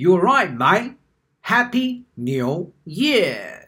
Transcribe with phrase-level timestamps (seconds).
[0.00, 0.94] You're right, mate.
[1.40, 3.66] Happy New Year.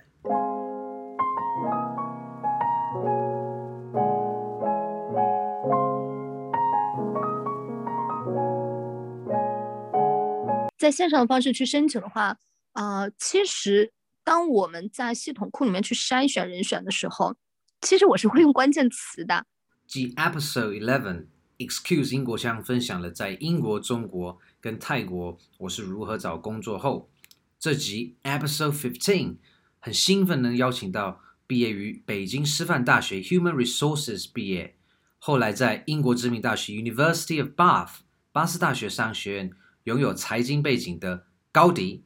[10.79, 12.37] 在线上的方式去申请的话，
[12.75, 13.93] 呃，其实
[14.23, 17.35] 当我们在系统库里面去筛选人选的时候，
[17.81, 19.45] 其实我是会用关键词的。
[19.89, 21.27] 继 Episode Eleven
[21.61, 27.11] Excuse 英国腔分享了在英国、中国跟泰国我是如何找工作后，
[27.59, 29.37] 这集 Episode Fifteen
[29.79, 34.77] 很兴奋能邀请到毕业于北京师范大学 Human Resources 毕业，
[35.19, 37.97] 后来在英国知名大学 University of Bath
[38.33, 39.53] 巴斯大学商学院。
[39.85, 42.05] 拥有财经背景的高迪，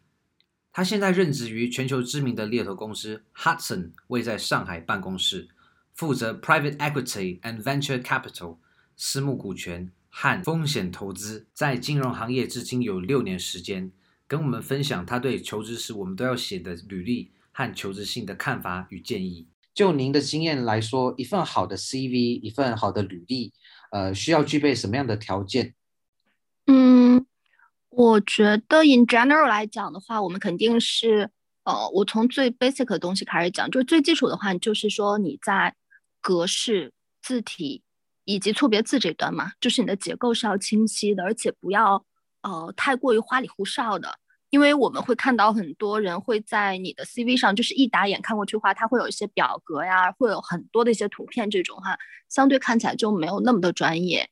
[0.73, 5.49] 他现在任职于全球知名的猎头公司 Hudson，位在上海办公室，
[5.93, 8.59] 负责 Private Equity and Venture Capital
[8.97, 13.91] 私募股权和风险投资，在金融行业至今有六年时间，
[14.27, 19.49] 跟我们分享他对求职时我们都要写的履历和求职信的看法与建议。
[19.73, 23.53] 就您的经验来说，一份好的 CV，一份好的履历，
[23.91, 25.75] 呃，需要具备什么样的条件？
[26.67, 27.27] 嗯。
[27.97, 31.31] 我觉得 in general 来讲的话，我们肯定是，
[31.63, 35.73] 呃，我从最 basic 的东西开始讲，就是最基础的话，就是说你在
[36.21, 36.93] 格式、
[37.23, 37.85] 字体
[38.25, 42.05] 以及错别字这端嘛，就是你的结构是要清晰的，而且不要
[42.43, 44.19] 呃太过于花里胡哨的，
[44.51, 54.29] 因为我们会看到很多人会在你的 CV 上，就是一打眼看过去的话，它会有一些表格呀，会有很多的一些图片，这种哈，相对看起来就没有那么的专业。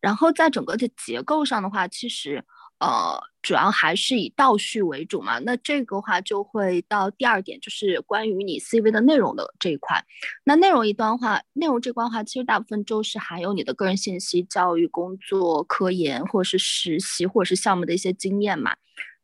[0.00, 2.44] 然后在整个的结构上的话，其实。
[2.80, 5.38] 呃，主要还是以倒叙为主嘛。
[5.40, 10.02] 那这个话就会到第二点，就是关于你 CV 的内容的这一块。
[10.44, 18.74] 那内容一端话，内容这块的话，其实大部分就是含有你的个人信息、教育、工作、科研，或者是实习，或者是项目的一些经验嘛。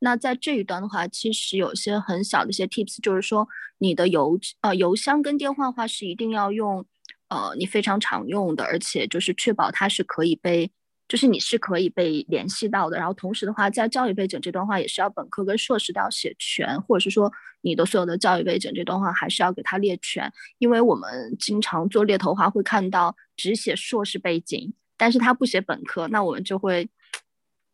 [0.01, 6.85] 那在这一端的话，其实有些很小的一些 tips，就是说你的邮呃邮箱跟电话的话是一定要用
[7.29, 10.71] 呃你非常常用的，而且就是确保它是可以被。
[11.11, 17.33] 就是你是可以被联系到的，然后同时的话，在教育背景这段话也是要本科跟硕士都要写全，或者是说
[17.63, 26.89] 你的所有的教育背景这段话还是要给他列全，因为我们经常做猎头的话会看到只写硕士背景，但是他不写本科，那我们就会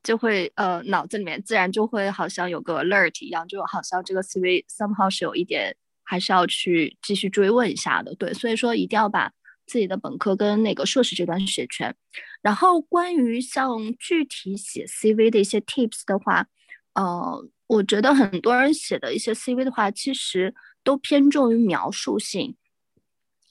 [0.03, 9.31] 就会呃脑子里面自然就会好像有个 alert 一样，就好像这个 CV somehow 是有一点还是要去继续追问一下的，对，所以说一定要把。
[9.67, 11.95] 自己的本科跟那个硕士这段学全，
[12.41, 16.47] 然后关于像具体写 CV 的一些 tips 的话，
[16.95, 20.55] 呃，我觉得很多人写的一些 CV 的话，其实
[20.85, 22.57] 都偏重于描述性，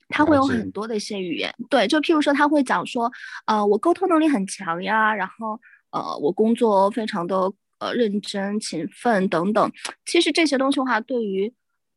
[0.10, 3.12] 他会有很多的一些语言，对，就譬如说他会讲说，
[3.46, 5.60] 呃，我沟通能力很强呀，然后
[5.92, 9.72] 呃，我工作非常的呃认真勤奋等等，
[10.06, 11.54] 其实这些东西的话，对于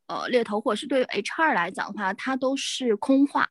[0.09, 3.49] 呃猎头或者是对于 HR 来讲的话，它都是空话。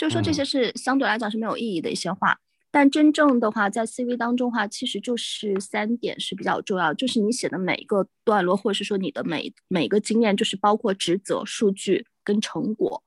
[0.00, 2.40] 就是说这些是相对来讲是没有意义的一些话，嗯，
[2.70, 13.04] 但真正的话在 CV 当中的话，其实就是三点是比较重要，就是你写的每一个段落，或者是说你的每每个经验，就是包括职责、数据跟成果。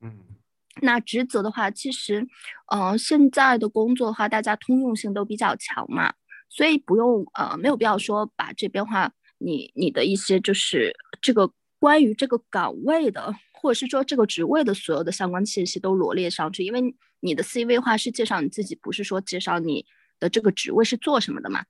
[0.00, 0.16] 嗯，
[0.80, 2.20] 那职责的话，其实，
[2.72, 6.14] 嗯、呃，现在的工作的话，大家通用性都比较强嘛，
[6.48, 11.50] 所以不用呃没有必要说把这边话你你的一些就是这个
[11.82, 13.34] 关于这个岗位的。
[13.62, 16.82] 或者是说这个职位的所有的相关信息都罗列上去，因为
[17.20, 19.86] 你的 CV 话是介绍你自己，不是说介绍你
[20.18, 21.64] 的这个职位是做什么的嘛。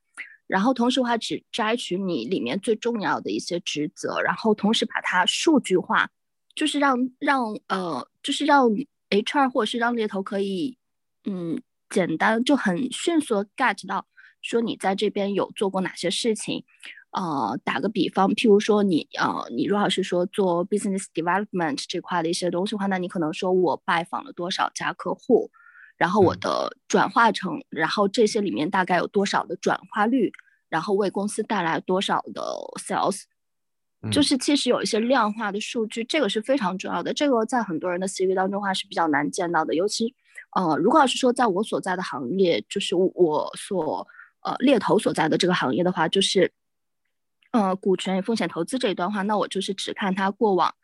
[0.46, 6.08] 然后同时的话只摘取你里面最重要的一些职责，然后同时把它数据化，
[6.54, 8.70] 就是让让呃，就是让
[9.10, 10.78] HR 或者是让猎头可以
[11.24, 14.06] 嗯简单就很迅速的 get 到
[14.40, 16.64] 说你在这边有做过哪些事情。
[17.12, 25.50] 呃，打个比方，譬如说你呃，你如果是说做 business development 这块的一些东西的话，那你可能说我拜访了多少家客户，
[25.98, 30.32] 然后我的转化成，嗯、然后这些里面大概有多少的转化率，
[30.70, 32.40] 然后为公司带来多少的
[32.80, 33.24] sales，
[34.10, 37.12] 就是其实有一些量化的数据，这个是非常重要的。
[37.12, 40.14] 这个在很多人的 CV 当中的话是比较难见到的，尤其
[40.56, 44.08] 呃，如果要是说在我所在的行业，就是我所
[44.40, 46.50] 呃猎头所在的这个行业的话，就是。
[47.52, 50.74] 呃，股权与风险投资这一段话，那我就是只看他过往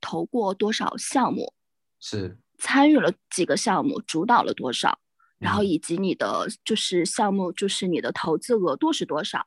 [0.00, 1.52] 投过多少项目，
[1.98, 2.38] 是。
[2.58, 4.98] 参与了几个项目，主导了多少，
[5.38, 9.46] 然后以及你的就是项目，就是你的投资额度是多少，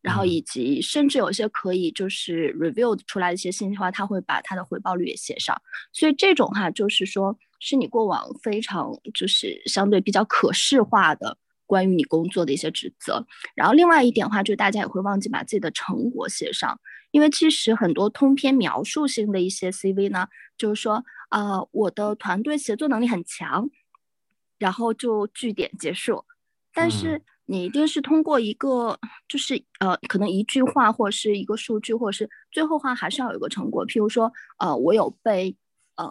[0.00, 5.60] 然后以及甚至有些可以就是 review 出来的一些信息的话，他会把他的回报率也写上，
[5.92, 11.38] 所以这种哈就是说是你过往非常就是相对比较可视化的。
[11.72, 13.26] 关于你工作的一些职责。
[13.54, 16.78] 然后另外一点的话，就大家也会忘记把自己的成果写上，
[17.12, 20.28] 因为其实很多通篇描述性的一些 CV 呢，
[20.58, 23.70] 就是说，呃，我的团队协作能力很强，
[24.58, 26.26] 然后就据点结束。
[26.74, 33.86] 但是你一定是通过一个，就是呃，可能一句话或者是一个数据，或者是最后话还是要有一个成果。
[33.86, 35.56] 譬如说，呃，我有被。
[35.94, 36.08] 呃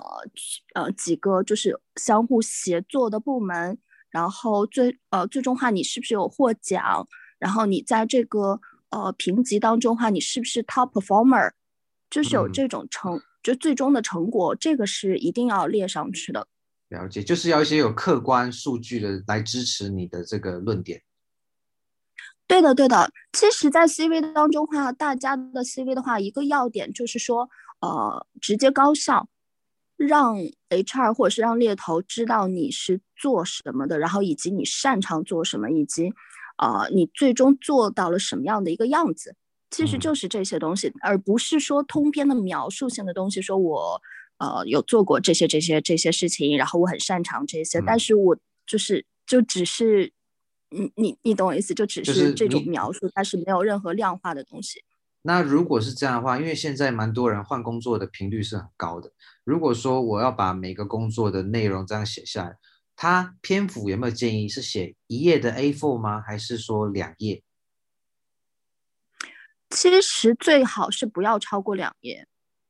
[0.75, 3.79] 呃，几个就是相互协作的部门，
[4.11, 7.07] 然后最呃最终话，你是不是有获奖？
[7.39, 8.59] 然后你在这个
[8.89, 11.51] 呃评级当中话，你是不是 top performer？
[12.09, 16.45] 就是有这种成，嗯、就最终的成果，这个是一定要列上去的。
[16.89, 21.01] 了解，就是要一些有客观数据的来支持你的这个论点。
[22.45, 23.09] 对的，对的。
[23.31, 27.49] 其实，在 CV 当中话，大家的 CV 的话，一个要点就是说，
[27.79, 29.29] 呃，直接高效。
[30.05, 30.37] 让
[30.69, 36.11] HR 或者是让猎头知道你是做什么的，然后以及你擅长做什么，以及，
[36.57, 39.35] 呃，你最终做到了什么样的一个样子，
[39.69, 43.41] 其实就是这些东西，嗯、而不是说通篇的描述性的东西。
[43.41, 44.01] 说我，
[44.37, 50.11] 呃，有做过这些这些这些事情，然后我很擅长这些，嗯、但是我就是就只是，
[50.69, 54.83] 你你你懂我意思，就只是这种描述，但是没有任何量化的东西。
[55.23, 59.11] 那如果是这样的话，因为现在蛮多人换工作的频率是很高的。
[59.43, 62.57] 如果说我要把每个工作的内容这样写下来，
[62.95, 66.21] 它篇幅有没有建议是写一页的 A4 吗？
[66.21, 67.43] 还是说两页？
[69.69, 72.27] 其实最好是不要超过两页。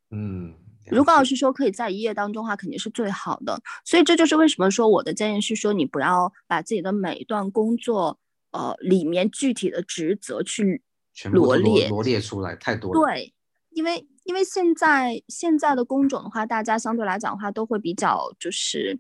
[0.10, 0.54] 嗯，
[0.88, 3.62] 如果要是说可以在一页当中的话，肯定是最好的。
[3.86, 8.20] 所以这就是为什么说我的建议是说，你不要把自己的每一段工作，
[8.52, 10.82] 呃，里面具体的职责去。
[11.14, 13.02] 全部罗列罗列出来太多了。
[13.02, 13.34] 对，
[13.72, 19.00] 因为因为现在现在的工种的话，大家相对来讲的话都会比较就是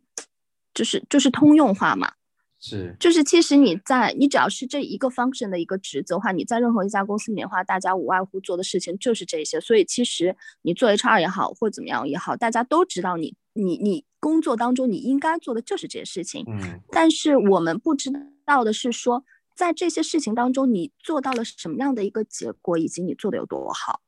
[0.73, 2.11] 就是就是通用化嘛。
[2.59, 2.95] 是。
[2.99, 9.59] 就是其实你在你只要是这一个 function 的一个职责的话，你在任何一家公司里面的话，大家无外乎做的事情就是这些。
[9.59, 16.43] 所以其实你做 HR 也好，或怎么样也好，大家都知道你你你工作当中你应该做的就是这些事情。
[16.47, 16.79] 嗯。
[16.91, 18.11] 但是我们不知
[18.45, 19.23] 道的是说。
[19.55, 24.01] 在这些事情当中，你做到了什么样的一个结果，以及你做的有多好？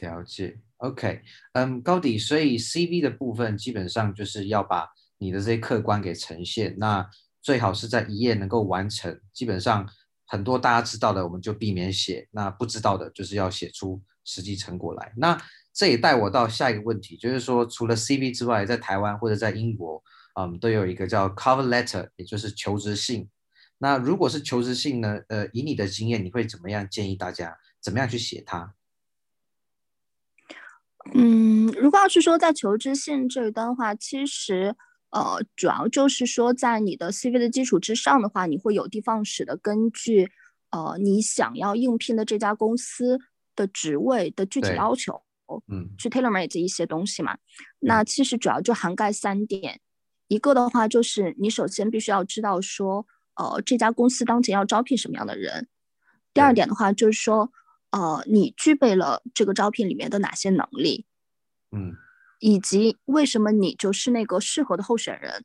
[0.00, 1.22] 了解，OK，
[1.54, 7.08] 嗯，高迪，所以 CV 的部分基本上就是要把你的这些客观给呈现，那
[7.40, 9.20] 最好是在一页能够完成。
[9.32, 9.88] 基本上
[10.26, 15.12] 很多大家知道的，我们就避免写；那不知道的，就是要写出实际成果来。
[15.16, 15.36] 那
[15.72, 20.02] 这也带我到下一个问题，就是说，除了 CV 之外，在台湾或者在英国，
[20.38, 23.28] 嗯，都有一个叫 Cover Letter，也就是求职信。
[23.82, 25.18] 那如果是求职信呢？
[25.26, 28.74] 呃，以你的经验，你会怎么样建议大家怎么样去写它？
[31.12, 34.76] 嗯，如果要是说在求职信这一端的话，其实
[35.10, 40.30] 呃，主要就是说在你的 CV 的基础之上的话，你会有的放矢的根据
[40.70, 43.18] 呃你想要应聘的这家公司
[43.56, 45.24] 的职位的具体要求，
[45.66, 47.36] 嗯，去 tailor-made 一些东西嘛。
[47.80, 49.80] 那其实主要就涵盖三点，
[50.28, 53.04] 一个的话就是你首先必须要知道说。
[53.34, 55.68] 呃，这家公司当前要招聘什么样的人？
[56.34, 57.52] 第二点的话，就是说，
[57.90, 61.06] 呃，你具备了这个招聘里面的哪些能力？
[61.70, 61.94] 嗯，
[62.40, 65.44] 以及为什么你就是那个适合的候选人？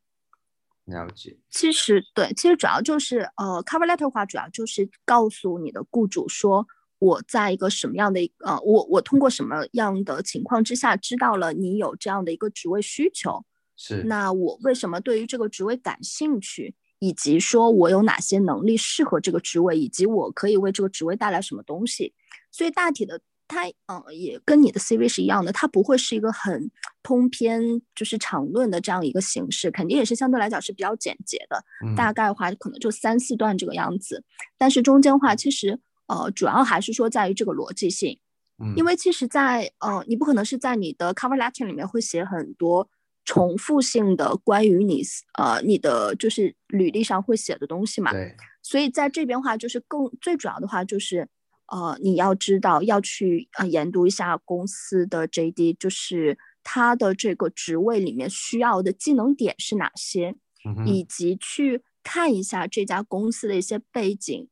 [0.85, 1.37] 了解。
[1.49, 6.65] 其实对，其实主要就是呃，cover letter 的话，主要就是告诉你的雇主说，
[6.99, 13.45] 我在一个什么样的呃，我我通过什么样的情况之下知道了你有这样的一个职位需求？
[13.75, 14.03] 是。
[14.03, 16.75] 那我为什么对于这个职位感兴趣？
[16.99, 22.13] 以及说我有哪些能力适合这个职位，以及我可以为这个职位带来什么东西。
[22.51, 26.71] 所以大体的，它嗯也跟你的 CV 是一样的，它不会是一个很
[27.03, 27.61] 通篇
[27.93, 31.63] 就是长论的这样一个形式，肯定也是相对来讲是比较简洁的。
[31.85, 34.23] 嗯、大概的话可能就三四段这个样子，
[34.57, 38.19] 但是中间的话其实呃主要还是说在于这个逻辑性，
[38.63, 42.89] 嗯、因为其实在呃你不可能是在你的 cover letter 里面会写很多。
[43.27, 45.03] 重复性的关于你
[45.37, 51.27] 呃你的就是履历上会写的东西嘛，对，所以在这边话就是更最主要的话就是
[51.67, 64.47] 呃你要知道要去呃研读一下公司的 JD，就是它的这个职位里面需要的技能点是哪些，嗯、以及去看一下这家公司的一些背景，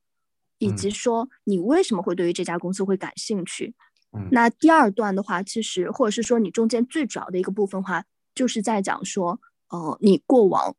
[0.58, 3.74] 以及说你为什么会对于这家公司会感兴趣。
[4.12, 8.04] 嗯、那第二段的话，其实或者是说你中间最主要的一个部分的话。
[8.36, 9.40] 就是在讲说，
[9.70, 10.76] 呃，你过往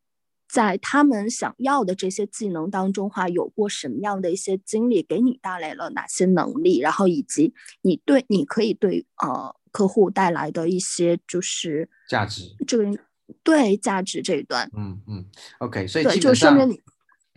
[0.48, 12.98] 在他们想要的这些技能当中话，有过什么样的一些经历，给你带来了哪些能力，然后以及你对你可以对呃客户带来的一些就是价值，这个
[13.42, 15.26] 对价值这一段，嗯嗯
[15.58, 16.80] ，OK，所以对就说明你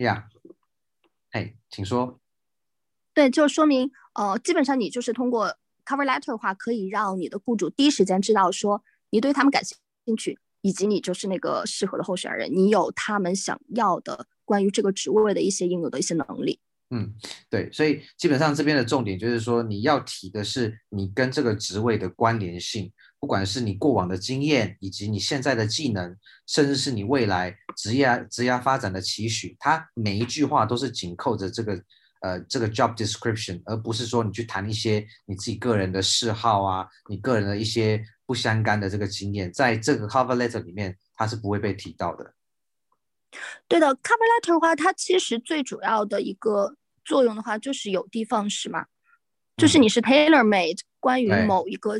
[0.04, 0.28] 呀，
[1.32, 2.20] 哎，请说。
[3.12, 9.76] 对，就说明呃，基本上你就是通过 cover letter 的话，可以让你的雇主第一时间知道说你对他们感兴
[10.16, 16.60] 趣，以及你就是那个适合的候选人，你有他们想要的关于这个职位的一些应有的一些能力。
[16.92, 17.14] 嗯，
[17.48, 22.90] 对，所以基本上这边的重点就是说，你要提的是你跟这个职位的关联性，
[23.20, 26.16] 不管是你过往的经验，以及你现在的技能，
[26.48, 31.80] 甚至是你未来职业职业发展的期许，它每一句话都是紧扣着这个
[32.22, 42.32] 呃这个 job description，而不是说你去谈一些你自己个人的嗜好啊，你个人的一些不相干的这个经验，在这个 cover letter 里面，它是不会被提到的。
[43.66, 46.76] 对的，cover letter 的话，它其实最主要的一个。
[47.02, 48.86] 作用的话就是有的放矢嘛，
[49.56, 51.94] 就是你是 tailor made 关于某一个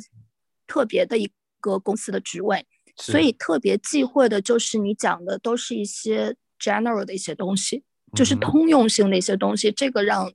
[0.68, 2.64] 特别的一个公司的职位，
[2.96, 7.82] 所以特别忌讳的就是你讲的都是一些 general 的一些东西，
[8.14, 10.30] 就是通用性的一些东西，这个让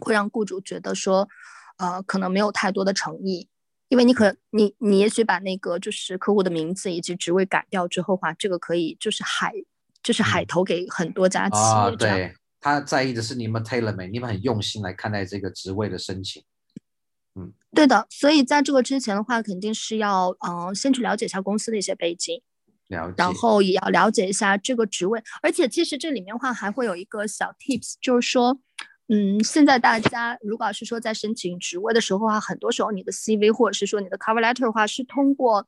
[0.00, 1.28] 会让雇主觉得说，
[1.76, 3.48] 呃，可能没有太多的诚意，
[3.90, 9.52] 因为你可你你也许把那个就是客户的名字以及职位改掉之后的话，这个可以就是海
[10.02, 12.30] 就是海投给很多家企业这样。
[12.60, 16.42] 他在意的是你们 tailor made，你们很用心来看待这个职位的申请。
[17.34, 22.42] 嗯，对的，所以在这个之前的话，肯定是要嗯、呃、先去了解一下公司的一些背景，
[22.88, 25.22] 了解，然后也要了解一下这个职位。
[25.42, 28.60] 而且其实这里面的话还会有一个小 tips，就是说，
[29.12, 35.66] 嗯，现在大家如果是说在申请职位的时候的话，很多时候你的 CV 或者是说你的 cover letter 的话是通过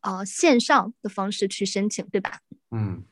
[0.00, 2.40] 呃线上的方式去申请，对吧？
[2.70, 3.04] 嗯。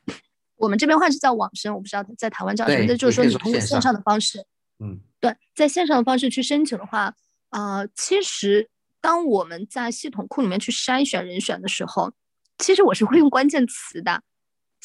[0.55, 4.43] 我们这边话是叫网申，我不知道在台湾叫什么，就是说你通过线上的方式，
[4.79, 7.13] 嗯，对，在线上的方式去申请的话，
[7.51, 8.67] 呃，其实
[8.99, 12.11] 当我们在系统库里面去筛选人选的时候，
[12.57, 14.23] 其实我是会用关键词的，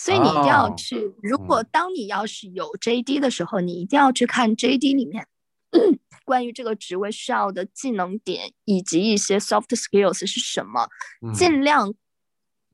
[0.03, 0.97] 所以你一定要去。
[0.97, 5.27] 哦、如果当你要是有 JD 的时候，嗯、你一定要去看 JD 里面、
[5.71, 10.89] 嗯、关于这个职位需要的技能点以及一些 soft skills 是什么，
[11.25, 11.95] 嗯、尽量。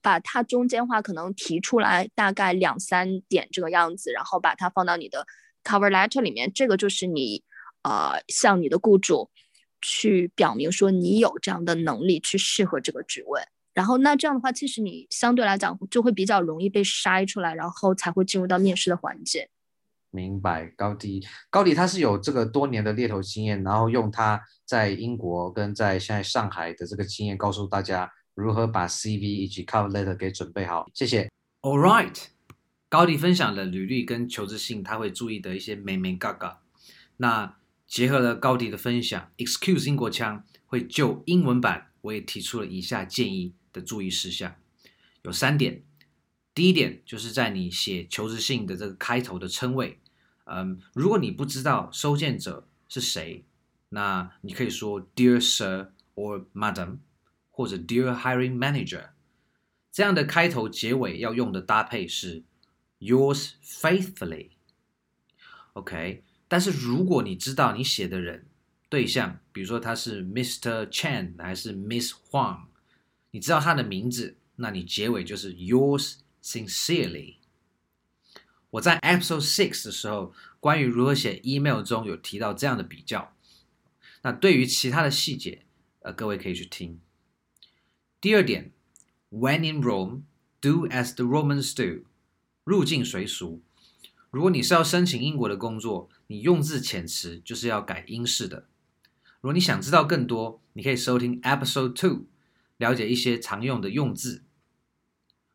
[0.00, 5.26] 把它中间话可能提出来，大概两三点这个样子，然后把它放到你的
[5.64, 6.50] cover letter 里面。
[6.54, 7.42] 这个就是你
[7.82, 9.28] 呃向你的雇主
[9.82, 13.42] 去表明说你有这样的能力去适合这个职位。
[13.78, 19.48] 然后那这样的话，其实你相对来讲就会比较容易被筛出来，然后才会进入到面试的环节。
[20.10, 28.10] 明白，高迪，高迪他是有这个多年的猎头经验，然后用他在英国跟在现在上海的这个经验告诉大家。
[28.34, 30.86] 如何把 CV 以及 cover letter 给准备好？
[30.94, 31.28] 谢谢。
[31.60, 32.16] All right，
[32.88, 36.60] 高迪分享了履历跟求职信他会注意的一些眉眉嘎嘎。
[37.16, 37.56] 那
[37.88, 44.56] 结合了高迪的分享，Excuse 英国腔会就英文版，我也提出了以下建议的注意事项，
[45.22, 45.82] 有三点。
[46.54, 50.00] 第一点就是在你写求职信的这个开头的称谓，
[50.44, 53.44] 嗯，如果你不知道收件者是谁，
[53.90, 56.98] 那你可以说 Dear Sir or Madam。
[57.50, 59.08] 或者 Dear Hiring Manager，
[59.90, 62.44] 这样的开头结尾要用的搭配是
[63.00, 64.50] Yours faithfully。
[65.72, 68.46] OK，但是如果你知道你写的人
[68.88, 70.86] 对象，比如说他是 Mr.
[70.86, 72.66] Chen 还是 Miss Huang，
[73.30, 77.36] 你知道他的名字，那你结尾就是 Yours sincerely。
[78.70, 83.34] 我在 Episode Six 的时候，关于如何写 email 中有提到这样的比较。
[84.22, 85.64] 那对于其他的细节，
[86.00, 87.00] 呃，各位可以去听。
[88.20, 88.72] 第二点
[89.30, 90.22] ，When in Rome,
[90.60, 92.04] do as the Romans do。
[92.64, 93.62] 入境随俗。
[94.30, 98.66] 如果你是要申请英国的工作，你用字遣词就是要改英式的。
[99.40, 102.26] 如果你想知道更多，你可以收听 Episode Two，
[102.76, 104.44] 了解一些常用的用字。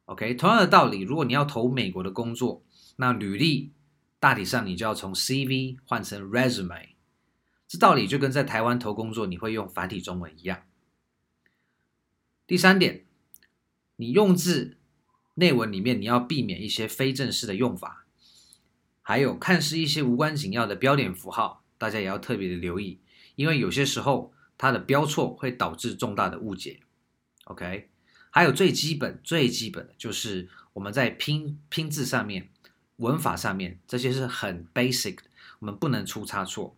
[0.06, 2.63] OK，同样的道理，如果你要投美国的工作，
[2.96, 3.72] 那履历
[4.20, 6.90] 大体上你就要从 CV 换成 Resume。
[7.68, 10.63] 这道理就跟在台湾投工作你会用繁体中文一样。
[12.46, 13.06] 第三点，
[13.96, 14.78] 你用字
[15.36, 18.06] 内文里面你要避免一些非正式的用法，
[19.02, 23.00] 还有看似一些无关紧要的标点符号，大家也要特别的留意，
[23.36, 26.80] 因为有些时候它的标错会导致重大的误解。
[27.46, 27.90] OK，
[28.30, 32.50] 还有最基本最基本的就是我们在拼拼字上面、
[32.98, 35.24] 文法上面这些是很 basic 的，
[35.60, 36.75] 我们不能出差错，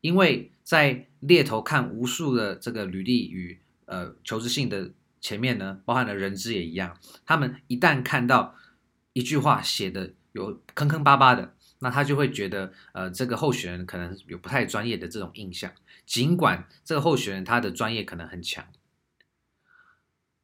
[0.00, 6.96] 因为在猎头看无数的这个履历与呃，求职信的前面呢，包含了人资也一样。
[7.26, 8.54] 他们一旦看到
[9.12, 15.70] 一句话写的有坑坑巴巴的，那他就会觉得，呃，这个候选人可能有不太专业的这种印象。
[16.06, 18.64] 尽管这个候选人他的专业可能很强，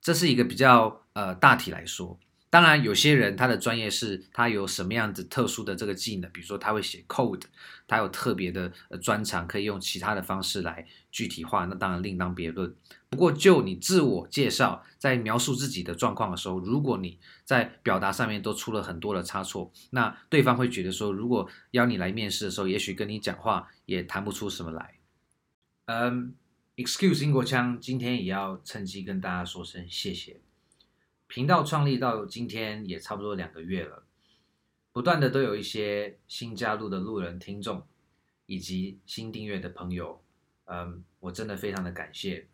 [0.00, 2.18] 这是一个比较呃大体来说。
[2.50, 7.42] 当然，有些人他的专业是他有什么样子特殊的这个技能，比如说他会写 code，
[7.86, 12.74] 他有特别的专长，可以用其他的方式来具体化，那当然另当别论。
[13.10, 24.94] 不过就你自我介绍，在描述自己的状况的时候，如果你在表达上面都出了很多的差错，那对方会觉得说，如果邀你来面试的时候，也许跟你讲话也谈不出什么来。
[25.84, 26.34] 嗯
[26.76, 30.40] ，Excuse 英国腔，今天也要趁机跟大家说声谢谢。
[31.28, 34.02] 频道创立到今天也差不多两个月了，
[34.92, 37.86] 不断的都有一些新加入的路人听众，
[38.46, 40.20] 以及新订阅的朋友，
[40.64, 42.48] 嗯，我真的非常的感谢。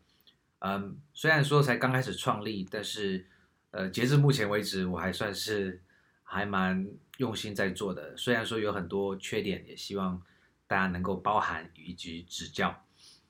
[0.58, 3.24] 嗯，虽然说才刚开始创立，但是
[3.70, 5.80] 呃，截至目前为止，我还算是
[6.24, 6.86] 还蛮
[7.18, 8.16] 用心在做的。
[8.16, 10.20] 虽然说有很多缺点，也希望
[10.66, 12.84] 大家能够包涵以及指教。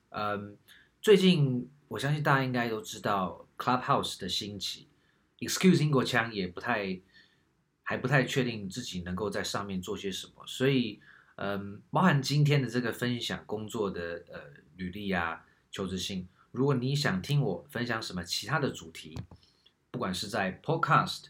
[0.09, 0.57] 嗯，
[1.03, 4.89] 最近我相信大家应该都知道 Clubhouse 的兴起。
[5.47, 7.01] Excuse 英国腔也不太，
[7.83, 11.01] 还不太确定自己能够在上面做些什么，所以，
[11.37, 14.41] 嗯，包含今天的这个分享工作的呃
[14.77, 19.19] 履历啊、求职信，如果你想听我分享什么其他的主题，
[19.91, 21.27] 不管是在 Podcast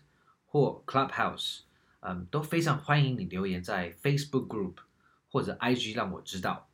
[0.47, 1.61] 或 Clubhouse，
[2.00, 4.76] 嗯，都非常欢迎你留言在 Facebook Group
[5.30, 6.68] 或者 IG 让我知道。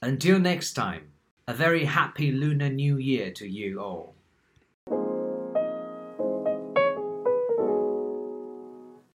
[0.00, 1.08] Until next time,
[1.46, 4.17] a very happy Lunar New Year to you all.